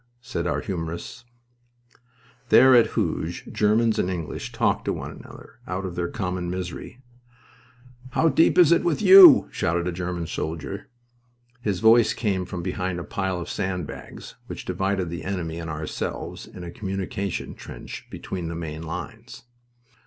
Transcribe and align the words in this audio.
said 0.19 0.47
our 0.47 0.61
humorists. 0.61 1.25
There, 2.49 2.73
at 2.73 2.87
Hooge, 2.97 3.43
Germans 3.51 3.99
and 3.99 4.09
English 4.09 4.51
talked 4.51 4.85
to 4.85 4.93
one 4.93 5.11
another, 5.11 5.59
out 5.67 5.85
of 5.85 5.93
their 5.93 6.07
common 6.07 6.49
misery. 6.49 6.97
"How 8.13 8.27
deep 8.27 8.57
is 8.57 8.71
it 8.71 8.83
with 8.83 8.99
you?" 8.99 9.47
shouted 9.51 9.85
a 9.87 9.91
German 9.91 10.25
soldier. 10.25 10.89
His 11.61 11.81
voice 11.81 12.15
came 12.15 12.45
from 12.45 12.63
behind 12.63 12.99
a 12.99 13.03
pile 13.03 13.39
of 13.39 13.47
sand 13.47 13.85
bags 13.85 14.33
which 14.47 14.65
divided 14.65 15.11
the 15.11 15.23
enemy 15.23 15.59
and 15.59 15.69
ourselves 15.69 16.47
in 16.47 16.63
a 16.63 16.71
communication 16.71 17.53
trench 17.53 18.07
between 18.09 18.47
the 18.47 18.55
main 18.55 18.81
lines. 18.81 19.43